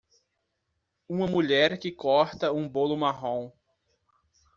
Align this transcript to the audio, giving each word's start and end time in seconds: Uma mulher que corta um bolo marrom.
Uma 1.07 1.27
mulher 1.27 1.77
que 1.77 1.91
corta 1.91 2.51
um 2.51 2.67
bolo 2.67 2.97
marrom. 2.97 3.51